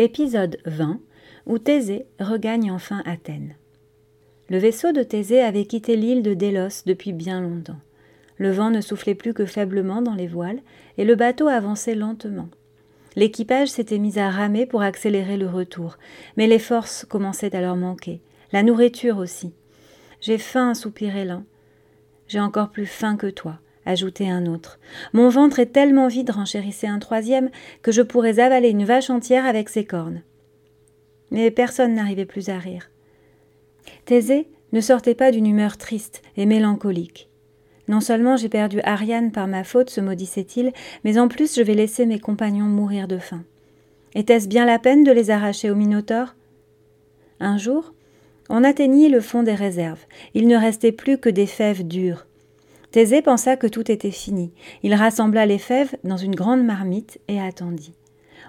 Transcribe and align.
Épisode 0.00 0.58
20 0.64 1.00
où 1.46 1.58
Thésée 1.58 2.06
regagne 2.20 2.70
enfin 2.70 3.02
Athènes. 3.04 3.56
Le 4.48 4.56
vaisseau 4.56 4.92
de 4.92 5.02
Thésée 5.02 5.40
avait 5.40 5.64
quitté 5.64 5.96
l'île 5.96 6.22
de 6.22 6.34
Délos 6.34 6.84
depuis 6.86 7.12
bien 7.12 7.40
longtemps. 7.40 7.80
Le 8.36 8.52
vent 8.52 8.70
ne 8.70 8.80
soufflait 8.80 9.16
plus 9.16 9.34
que 9.34 9.44
faiblement 9.44 10.00
dans 10.00 10.14
les 10.14 10.28
voiles 10.28 10.60
et 10.98 11.04
le 11.04 11.16
bateau 11.16 11.48
avançait 11.48 11.96
lentement. 11.96 12.48
L'équipage 13.16 13.70
s'était 13.70 13.98
mis 13.98 14.20
à 14.20 14.30
ramer 14.30 14.66
pour 14.66 14.82
accélérer 14.82 15.36
le 15.36 15.48
retour, 15.48 15.98
mais 16.36 16.46
les 16.46 16.60
forces 16.60 17.04
commençaient 17.04 17.56
à 17.56 17.60
leur 17.60 17.74
manquer, 17.74 18.20
la 18.52 18.62
nourriture 18.62 19.18
aussi. 19.18 19.52
J'ai 20.20 20.38
faim, 20.38 20.74
soupirait 20.74 21.24
l'un. 21.24 21.44
J'ai 22.28 22.38
encore 22.38 22.70
plus 22.70 22.86
faim 22.86 23.16
que 23.16 23.26
toi, 23.26 23.58
ajoutait 23.88 24.28
un 24.28 24.46
autre. 24.46 24.78
Mon 25.12 25.30
ventre 25.30 25.58
est 25.58 25.72
tellement 25.72 26.08
vide, 26.08 26.30
renchérissait 26.30 26.86
un 26.86 26.98
troisième, 26.98 27.50
que 27.82 27.90
je 27.90 28.02
pourrais 28.02 28.38
avaler 28.38 28.68
une 28.68 28.84
vache 28.84 29.10
entière 29.10 29.46
avec 29.46 29.68
ses 29.68 29.84
cornes. 29.84 30.22
Mais 31.30 31.50
personne 31.50 31.94
n'arrivait 31.94 32.26
plus 32.26 32.50
à 32.50 32.58
rire. 32.58 32.90
Thésée 34.04 34.48
ne 34.72 34.80
sortait 34.80 35.14
pas 35.14 35.30
d'une 35.30 35.46
humeur 35.46 35.78
triste 35.78 36.22
et 36.36 36.46
mélancolique. 36.46 37.30
Non 37.88 38.00
seulement 38.00 38.36
j'ai 38.36 38.50
perdu 38.50 38.80
Ariane 38.84 39.32
par 39.32 39.46
ma 39.46 39.64
faute, 39.64 39.88
se 39.88 40.02
maudissait-il, 40.02 40.72
mais 41.04 41.18
en 41.18 41.26
plus 41.26 41.56
je 41.56 41.62
vais 41.62 41.74
laisser 41.74 42.04
mes 42.04 42.18
compagnons 42.18 42.66
mourir 42.66 43.08
de 43.08 43.18
faim. 43.18 43.42
Était-ce 44.14 44.48
bien 44.48 44.66
la 44.66 44.78
peine 44.78 45.04
de 45.04 45.12
les 45.12 45.30
arracher 45.30 45.70
au 45.70 45.74
Minotaure? 45.74 46.34
Un 47.40 47.56
jour, 47.56 47.94
on 48.50 48.64
atteignit 48.64 49.08
le 49.08 49.20
fond 49.20 49.42
des 49.42 49.54
réserves. 49.54 50.04
Il 50.34 50.46
ne 50.46 50.56
restait 50.56 50.92
plus 50.92 51.16
que 51.18 51.30
des 51.30 51.46
fèves 51.46 51.86
dures. 51.86 52.27
Thésée 52.90 53.22
pensa 53.22 53.56
que 53.56 53.66
tout 53.66 53.90
était 53.90 54.10
fini. 54.10 54.52
Il 54.82 54.94
rassembla 54.94 55.44
les 55.46 55.58
fèves 55.58 55.96
dans 56.04 56.16
une 56.16 56.34
grande 56.34 56.64
marmite 56.64 57.20
et 57.28 57.40
attendit. 57.40 57.94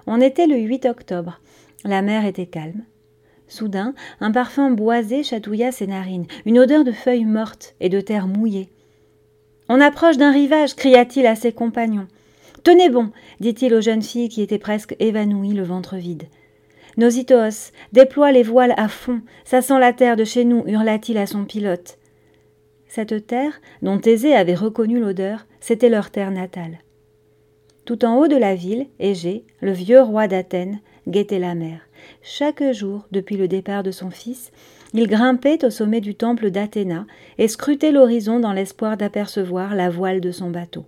On 0.06 0.20
était 0.20 0.46
le 0.46 0.56
8 0.56 0.86
octobre. 0.86 1.40
La 1.84 2.02
mer 2.02 2.24
était 2.24 2.46
calme. 2.46 2.84
Soudain, 3.48 3.94
un 4.20 4.30
parfum 4.30 4.70
boisé 4.70 5.22
chatouilla 5.24 5.72
ses 5.72 5.88
narines, 5.88 6.26
une 6.46 6.58
odeur 6.58 6.84
de 6.84 6.92
feuilles 6.92 7.24
mortes 7.24 7.74
et 7.80 7.88
de 7.88 8.00
terre 8.00 8.28
mouillée. 8.28 8.68
On 9.68 9.80
approche 9.80 10.16
d'un 10.16 10.32
rivage, 10.32 10.74
cria-t-il 10.74 11.26
à 11.26 11.34
ses 11.34 11.52
compagnons. 11.52 12.06
Tenez 12.62 12.90
bon, 12.90 13.10
dit-il 13.40 13.74
aux 13.74 13.80
jeunes 13.80 14.02
filles 14.02 14.28
qui 14.28 14.42
étaient 14.42 14.58
presque 14.58 14.94
évanouies, 15.00 15.52
le 15.52 15.62
ventre 15.62 15.96
vide. 15.96 16.24
Nositoos, 16.96 17.72
déploie 17.92 18.32
les 18.32 18.42
voiles 18.42 18.74
à 18.76 18.88
fond, 18.88 19.20
ça 19.44 19.62
sent 19.62 19.78
la 19.78 19.92
terre 19.92 20.16
de 20.16 20.24
chez 20.24 20.44
nous, 20.44 20.64
hurla-t-il 20.66 21.18
à 21.18 21.26
son 21.26 21.44
pilote. 21.44 21.98
Cette 22.90 23.28
terre, 23.28 23.60
dont 23.82 23.98
Thésée 23.98 24.34
avait 24.34 24.56
reconnu 24.56 24.98
l'odeur, 24.98 25.46
c'était 25.60 25.88
leur 25.88 26.10
terre 26.10 26.32
natale. 26.32 26.80
Tout 27.84 28.04
en 28.04 28.16
haut 28.16 28.26
de 28.26 28.34
la 28.36 28.56
ville, 28.56 28.88
Égée, 28.98 29.44
le 29.60 29.70
vieux 29.70 30.02
roi 30.02 30.26
d'Athènes, 30.26 30.80
guettait 31.06 31.38
la 31.38 31.54
mer. 31.54 31.82
Chaque 32.20 32.64
jour, 32.72 33.06
depuis 33.12 33.36
le 33.36 33.46
départ 33.46 33.84
de 33.84 33.92
son 33.92 34.10
fils, 34.10 34.50
il 34.92 35.06
grimpait 35.06 35.64
au 35.64 35.70
sommet 35.70 36.00
du 36.00 36.16
temple 36.16 36.50
d'Athéna 36.50 37.06
et 37.38 37.46
scrutait 37.46 37.92
l'horizon 37.92 38.40
dans 38.40 38.52
l'espoir 38.52 38.96
d'apercevoir 38.96 39.76
la 39.76 39.88
voile 39.88 40.20
de 40.20 40.32
son 40.32 40.50
bateau. 40.50 40.84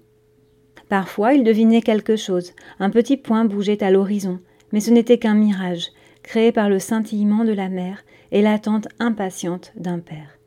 Parfois 0.88 1.34
il 1.34 1.44
devinait 1.44 1.82
quelque 1.82 2.16
chose, 2.16 2.52
un 2.80 2.90
petit 2.90 3.16
point 3.16 3.44
bougeait 3.44 3.84
à 3.84 3.92
l'horizon, 3.92 4.40
mais 4.72 4.80
ce 4.80 4.90
n'était 4.90 5.18
qu'un 5.18 5.34
mirage, 5.34 5.92
créé 6.24 6.50
par 6.50 6.68
le 6.68 6.80
scintillement 6.80 7.44
de 7.44 7.52
la 7.52 7.68
mer 7.68 8.02
et 8.32 8.42
l'attente 8.42 8.88
impatiente 8.98 9.70
d'un 9.76 10.00
père. 10.00 10.41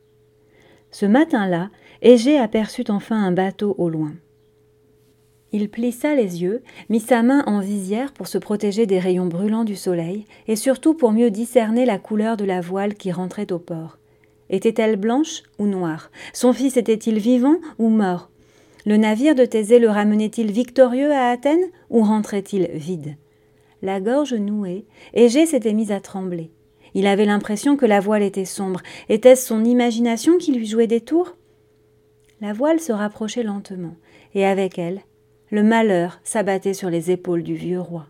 Ce 0.98 1.04
matin-là, 1.04 1.68
Égée 2.00 2.38
aperçut 2.38 2.86
enfin 2.88 3.22
un 3.22 3.30
bateau 3.30 3.74
au 3.76 3.90
loin. 3.90 4.14
Il 5.52 5.68
plissa 5.68 6.14
les 6.14 6.40
yeux, 6.42 6.62
mit 6.88 7.00
sa 7.00 7.22
main 7.22 7.44
en 7.44 7.60
visière 7.60 8.14
pour 8.14 8.28
se 8.28 8.38
protéger 8.38 8.86
des 8.86 8.98
rayons 8.98 9.26
brûlants 9.26 9.64
du 9.64 9.76
soleil, 9.76 10.24
et 10.48 10.56
surtout 10.56 10.94
pour 10.94 11.12
mieux 11.12 11.30
discerner 11.30 11.84
la 11.84 11.98
couleur 11.98 12.38
de 12.38 12.46
la 12.46 12.62
voile 12.62 12.94
qui 12.94 13.12
rentrait 13.12 13.52
au 13.52 13.58
port. 13.58 13.98
Était-elle 14.48 14.96
blanche 14.96 15.42
ou 15.58 15.66
noire? 15.66 16.10
Son 16.32 16.54
fils 16.54 16.78
était-il 16.78 17.18
vivant 17.18 17.56
ou 17.78 17.90
mort? 17.90 18.30
Le 18.86 18.96
navire 18.96 19.34
de 19.34 19.44
Thésée 19.44 19.78
le 19.78 19.90
ramenait-il 19.90 20.50
victorieux 20.50 21.12
à 21.12 21.28
Athènes 21.28 21.66
ou 21.90 22.04
rentrait-il 22.04 22.70
vide? 22.72 23.16
La 23.82 24.00
gorge 24.00 24.32
nouée, 24.32 24.86
Égée 25.12 25.44
s'était 25.44 25.74
mise 25.74 25.92
à 25.92 26.00
trembler. 26.00 26.52
Il 26.96 27.06
avait 27.06 27.26
l'impression 27.26 27.76
que 27.76 27.84
la 27.84 28.00
voile 28.00 28.22
était 28.22 28.46
sombre. 28.46 28.80
Était-ce 29.10 29.46
son 29.46 29.66
imagination 29.66 30.38
qui 30.38 30.50
lui 30.52 30.64
jouait 30.64 30.86
des 30.86 31.02
tours? 31.02 31.36
La 32.40 32.54
voile 32.54 32.80
se 32.80 32.90
rapprochait 32.90 33.42
lentement, 33.42 33.96
et 34.34 34.46
avec 34.46 34.78
elle, 34.78 35.02
le 35.50 35.62
malheur 35.62 36.18
s'abattait 36.24 36.72
sur 36.72 36.88
les 36.88 37.10
épaules 37.10 37.42
du 37.42 37.54
vieux 37.54 37.82
roi. 37.82 38.06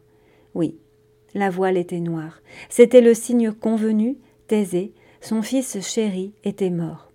Oui, 0.55 0.79
la 1.35 1.51
voile 1.51 1.77
était 1.77 1.99
noire. 1.99 2.41
C'était 2.69 3.01
le 3.01 3.13
signe 3.13 3.51
convenu, 3.51 4.19
Thésée, 4.47 4.93
son 5.21 5.43
fils 5.43 5.81
chéri, 5.81 6.33
était 6.45 6.71
mort. 6.71 7.11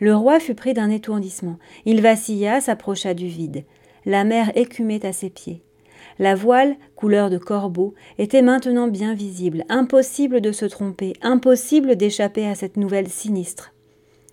Le 0.00 0.16
roi 0.16 0.40
fut 0.40 0.56
pris 0.56 0.74
d'un 0.74 0.90
étourdissement. 0.90 1.60
Il 1.84 2.00
vacilla, 2.00 2.60
s'approcha 2.60 3.14
du 3.14 3.28
vide. 3.28 3.62
La 4.06 4.24
mer 4.24 4.50
écumait 4.56 5.06
à 5.06 5.12
ses 5.12 5.30
pieds. 5.30 5.62
La 6.18 6.34
voile, 6.34 6.76
couleur 6.96 7.30
de 7.30 7.38
corbeau, 7.38 7.94
était 8.18 8.42
maintenant 8.42 8.88
bien 8.88 9.14
visible. 9.14 9.64
Impossible 9.68 10.40
de 10.40 10.52
se 10.52 10.66
tromper, 10.66 11.14
impossible 11.22 11.96
d'échapper 11.96 12.46
à 12.46 12.54
cette 12.54 12.76
nouvelle 12.76 13.08
sinistre. 13.08 13.72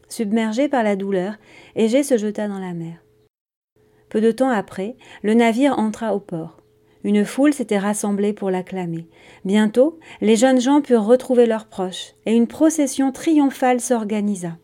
Submergé 0.10 0.70
par 0.70 0.84
la 0.84 0.96
douleur, 0.96 1.36
Égée 1.76 2.04
se 2.04 2.18
jeta 2.18 2.48
dans 2.48 2.60
la 2.60 2.74
mer. 2.74 2.98
Peu 4.10 4.22
de 4.22 4.32
temps 4.32 4.50
après, 4.50 4.96
le 5.22 5.34
navire 5.34 5.78
entra 5.78 6.16
au 6.16 6.20
port. 6.20 6.58
Une 7.04 7.26
foule 7.26 7.54
s'était 7.54 7.78
rassemblée 7.78 8.34
pour 8.34 8.50
l'acclamer. 8.50 9.08
Bientôt, 9.46 10.00
les 10.22 10.36
jeunes 10.36 10.60
gens 10.60 10.82
purent 10.82 11.06
retrouver 11.06 11.46
leurs 11.46 11.68
proches, 11.68 12.14
et 12.26 12.36
une 12.36 12.48
procession 12.48 13.12
triomphale 13.12 13.80
s'organisa. 13.80 14.58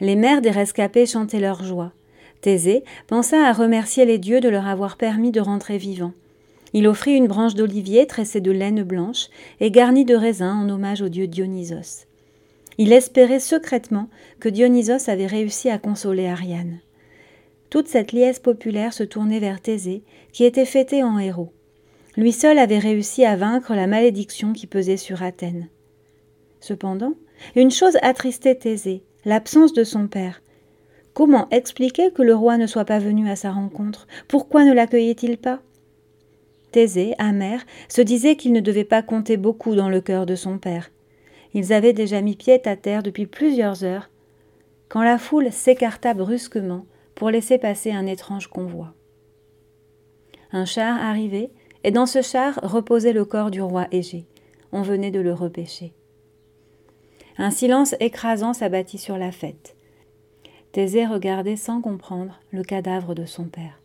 Les 0.00 0.16
mères 0.16 0.42
des 0.42 0.50
rescapés 0.50 1.06
chantaient 1.06 1.40
leur 1.40 1.64
joie. 1.64 1.92
Thésée 2.40 2.84
pensa 3.06 3.46
à 3.46 3.52
remercier 3.52 4.04
les 4.04 4.18
dieux 4.18 4.40
de 4.40 4.48
leur 4.48 4.66
avoir 4.66 4.96
permis 4.96 5.30
de 5.30 5.40
rentrer 5.40 5.78
vivants. 5.78 6.12
Il 6.72 6.86
offrit 6.88 7.14
une 7.14 7.26
branche 7.28 7.54
d'olivier 7.54 8.06
tressée 8.06 8.40
de 8.40 8.50
laine 8.50 8.82
blanche 8.82 9.28
et 9.60 9.70
garnie 9.70 10.04
de 10.04 10.14
raisins 10.14 10.64
en 10.64 10.68
hommage 10.68 11.02
au 11.02 11.08
dieu 11.08 11.26
Dionysos. 11.26 12.06
Il 12.78 12.92
espérait 12.92 13.40
secrètement 13.40 14.08
que 14.40 14.48
Dionysos 14.48 15.08
avait 15.08 15.26
réussi 15.26 15.70
à 15.70 15.78
consoler 15.78 16.26
Ariane. 16.26 16.80
Toute 17.70 17.88
cette 17.88 18.12
liesse 18.12 18.38
populaire 18.38 18.92
se 18.92 19.02
tournait 19.02 19.40
vers 19.40 19.60
Thésée, 19.60 20.02
qui 20.32 20.44
était 20.44 20.66
fêté 20.66 21.02
en 21.02 21.18
héros. 21.18 21.52
Lui 22.16 22.32
seul 22.32 22.58
avait 22.58 22.78
réussi 22.78 23.24
à 23.24 23.36
vaincre 23.36 23.74
la 23.74 23.86
malédiction 23.86 24.52
qui 24.52 24.66
pesait 24.66 24.96
sur 24.96 25.22
Athènes. 25.22 25.68
Cependant, 26.60 27.14
une 27.54 27.70
chose 27.70 27.98
attristait 28.02 28.54
Thésée, 28.54 29.02
l'absence 29.24 29.72
de 29.72 29.84
son 29.84 30.08
père. 30.08 30.42
Comment 31.16 31.48
expliquer 31.48 32.10
que 32.10 32.20
le 32.20 32.34
roi 32.34 32.58
ne 32.58 32.66
soit 32.66 32.84
pas 32.84 32.98
venu 32.98 33.30
à 33.30 33.36
sa 33.36 33.50
rencontre? 33.50 34.06
Pourquoi 34.28 34.66
ne 34.66 34.74
l'accueillait-il 34.74 35.38
pas? 35.38 35.60
Thésée, 36.72 37.14
amer, 37.16 37.64
se 37.88 38.02
disait 38.02 38.36
qu'il 38.36 38.52
ne 38.52 38.60
devait 38.60 38.84
pas 38.84 39.00
compter 39.00 39.38
beaucoup 39.38 39.74
dans 39.74 39.88
le 39.88 40.02
cœur 40.02 40.26
de 40.26 40.34
son 40.34 40.58
père. 40.58 40.90
Ils 41.54 41.72
avaient 41.72 41.94
déjà 41.94 42.20
mis 42.20 42.36
pied 42.36 42.60
à 42.68 42.76
terre 42.76 43.02
depuis 43.02 43.24
plusieurs 43.24 43.82
heures, 43.82 44.10
quand 44.90 45.02
la 45.02 45.16
foule 45.16 45.50
s'écarta 45.50 46.12
brusquement 46.12 46.84
pour 47.14 47.30
laisser 47.30 47.56
passer 47.56 47.92
un 47.92 48.04
étrange 48.04 48.48
convoi. 48.48 48.92
Un 50.52 50.66
char 50.66 51.02
arrivait, 51.02 51.48
et 51.82 51.92
dans 51.92 52.04
ce 52.04 52.20
char 52.20 52.60
reposait 52.62 53.14
le 53.14 53.24
corps 53.24 53.50
du 53.50 53.62
roi 53.62 53.86
Égée. 53.90 54.26
On 54.70 54.82
venait 54.82 55.10
de 55.12 55.20
le 55.20 55.32
repêcher. 55.32 55.94
Un 57.38 57.50
silence 57.50 57.94
écrasant 58.00 58.52
s'abattit 58.52 58.98
sur 58.98 59.16
la 59.16 59.32
fête. 59.32 59.75
Thésée 60.76 61.06
regardait 61.06 61.56
sans 61.56 61.80
comprendre 61.80 62.38
le 62.50 62.62
cadavre 62.62 63.14
de 63.14 63.24
son 63.24 63.44
père. 63.44 63.80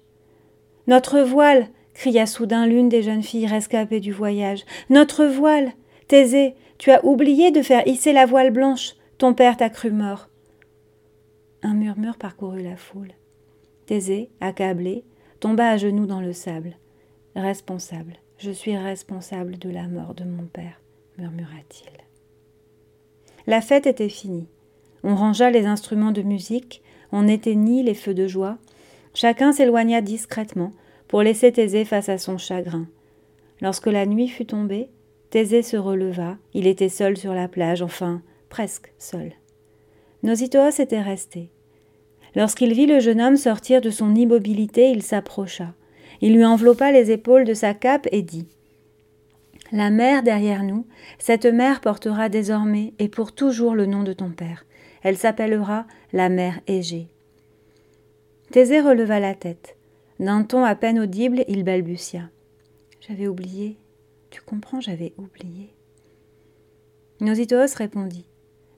Notre 0.88 1.22
voile 1.22 1.70
cria 1.94 2.26
soudain 2.26 2.68
l'une 2.68 2.90
des 2.90 3.02
jeunes 3.02 3.24
filles 3.24 3.48
rescapées 3.48 4.02
du 4.02 4.12
voyage. 4.12 4.66
Notre 4.90 5.24
voile 5.24 5.72
Thésée, 6.10 6.54
tu 6.80 6.92
as 6.92 7.06
oublié 7.06 7.52
de 7.52 7.62
faire 7.62 7.88
hisser 7.88 8.12
la 8.12 8.26
voile 8.26 8.52
blanche. 8.52 8.96
Ton 9.18 9.34
père 9.34 9.56
t'a 9.56 9.70
cru 9.70 9.90
mort. 9.90 10.28
Un 11.64 11.76
murmure 11.76 12.18
parcourut 12.18 12.62
la 12.62 12.76
foule. 12.76 13.14
Thésée, 13.86 14.30
accablé, 14.42 15.06
tomba 15.40 15.70
à 15.70 15.78
genoux 15.78 16.08
dans 16.08 16.20
le 16.20 16.34
sable. 16.34 16.76
Responsable, 17.38 18.18
je 18.38 18.52
suis 18.52 18.76
responsable 18.76 19.58
de 19.58 19.70
la 19.70 19.88
mort 19.88 20.14
de 20.14 20.26
mon 20.26 20.44
père, 20.44 20.82
murmura-t-il. 21.18 21.94
La 23.48 23.62
fête 23.62 23.88
était 23.88 24.10
finie. 24.10 24.50
On 25.04 25.16
rangea 25.16 25.50
les 25.50 25.66
instruments 25.66 26.12
de 26.12 26.22
musique, 26.22 26.82
on 27.12 27.28
éteignit 27.28 27.84
les 27.84 27.94
feux 27.94 28.14
de 28.14 28.28
joie. 28.28 28.58
Chacun 29.14 29.52
s'éloigna 29.52 30.02
discrètement 30.02 30.72
pour 31.08 31.22
laisser 31.24 31.52
Thésée 31.52 31.86
face 31.86 32.10
à 32.10 32.18
son 32.18 32.38
chagrin. 32.38 32.88
Lorsque 33.62 33.88
la 33.88 34.06
nuit 34.06 34.28
fut 34.28 34.46
tombée, 34.46 34.90
Thésée 35.30 35.62
se 35.62 35.78
releva, 35.78 36.38
il 36.54 36.68
était 36.68 36.90
seul 36.90 37.18
sur 37.18 37.34
la 37.34 37.48
plage, 37.48 37.82
enfin 37.82 38.22
presque 38.50 38.92
seul. 38.98 39.32
Nositoos 40.24 40.80
était 40.80 41.02
resté. 41.02 41.50
Lorsqu'il 42.36 42.74
vit 42.74 42.86
le 42.86 43.00
jeune 43.00 43.22
homme 43.22 43.38
sortir 43.38 43.82
de 43.82 43.90
son 43.90 44.16
immobilité, 44.16 44.92
il 44.92 45.04
s'approcha. 45.04 45.74
Il 46.22 46.36
lui 46.36 46.46
enveloppa 46.46 46.92
les 46.92 47.12
épaules 47.12 47.46
de 47.46 47.54
sa 47.54 47.74
cape 47.74 48.08
et 48.12 48.22
dit 48.22 48.48
La 49.72 49.90
mer 49.90 50.22
derrière 50.22 50.64
nous, 50.64 50.86
cette 51.18 51.46
mer 51.46 51.82
portera 51.82 52.30
désormais 52.30 52.94
et 53.00 53.10
pour 53.10 53.34
toujours 53.34 53.74
le 53.74 53.86
nom 53.86 54.04
de 54.04 54.14
ton 54.14 54.30
père. 54.30 54.66
Elle 55.04 55.18
s'appellera 55.18 55.86
la 56.14 56.30
mer 56.30 56.60
Égée. 56.68 57.08
Thésée 58.52 58.82
releva 58.82 59.20
la 59.20 59.34
tête. 59.34 59.78
D'un 60.20 60.44
ton 60.44 60.64
à 60.64 60.76
peine 60.76 61.00
audible, 61.00 61.44
il 61.48 61.64
balbutia. 61.64 62.30
J'avais 63.00 63.28
oublié. 63.28 63.78
Tu 64.30 64.42
comprends, 64.42 64.80
j'avais 64.80 65.14
oublié. 65.18 65.74
Nositoos 67.20 67.76
répondit. 67.76 68.26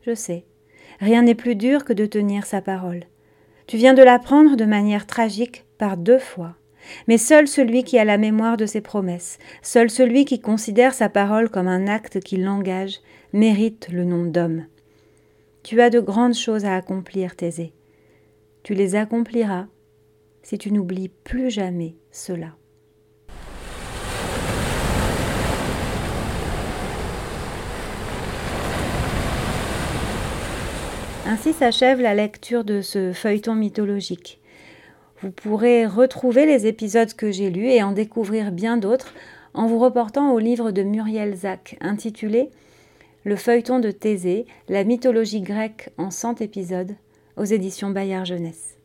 Je 0.05 0.13
sais. 0.15 0.45
Rien 0.99 1.23
n'est 1.23 1.35
plus 1.35 1.55
dur 1.55 1.85
que 1.85 1.93
de 1.93 2.05
tenir 2.05 2.45
sa 2.45 2.61
parole. 2.61 3.03
Tu 3.67 3.77
viens 3.77 3.93
de 3.93 4.03
l'apprendre 4.03 4.55
de 4.55 4.65
manière 4.65 5.07
tragique 5.07 5.65
par 5.77 5.97
deux 5.97 6.19
fois. 6.19 6.55
Mais 7.07 7.17
seul 7.17 7.47
celui 7.47 7.83
qui 7.83 7.97
a 7.97 8.05
la 8.05 8.17
mémoire 8.17 8.57
de 8.57 8.65
ses 8.65 8.81
promesses, 8.81 9.39
seul 9.61 9.89
celui 9.89 10.25
qui 10.25 10.39
considère 10.39 10.93
sa 10.93 11.09
parole 11.09 11.49
comme 11.49 11.67
un 11.67 11.87
acte 11.87 12.19
qui 12.19 12.37
l'engage, 12.37 12.99
mérite 13.31 13.87
le 13.89 14.03
nom 14.03 14.25
d'homme. 14.25 14.65
Tu 15.63 15.79
as 15.79 15.89
de 15.89 16.01
grandes 16.01 16.33
choses 16.33 16.65
à 16.65 16.75
accomplir, 16.75 17.37
Thésée. 17.37 17.71
Tu 18.63 18.73
les 18.73 18.95
accompliras 18.95 19.67
si 20.41 20.57
tu 20.57 20.73
n'oublies 20.73 21.07
plus 21.07 21.49
jamais 21.49 21.95
cela. 22.11 22.57
Ainsi 31.25 31.53
s'achève 31.53 32.01
la 32.01 32.13
lecture 32.13 32.65
de 32.65 32.81
ce 32.81 33.13
feuilleton 33.13 33.55
mythologique. 33.55 34.41
Vous 35.21 35.31
pourrez 35.31 35.85
retrouver 35.85 36.45
les 36.45 36.67
épisodes 36.67 37.13
que 37.13 37.31
j'ai 37.31 37.49
lus 37.49 37.69
et 37.69 37.81
en 37.81 37.93
découvrir 37.93 38.51
bien 38.51 38.75
d'autres 38.75 39.13
en 39.53 39.67
vous 39.67 39.79
reportant 39.79 40.33
au 40.33 40.39
livre 40.39 40.71
de 40.71 40.83
Muriel 40.83 41.33
Zach 41.35 41.77
intitulé 41.79 42.49
Le 43.25 43.37
feuilleton 43.37 43.79
de 43.79 43.89
Thésée, 43.89 44.45
la 44.67 44.83
mythologie 44.83 45.41
grecque 45.41 45.89
en 45.97 46.11
100 46.11 46.41
épisodes 46.41 46.95
aux 47.37 47.45
éditions 47.45 47.89
Bayard 47.89 48.25
Jeunesse. 48.25 48.77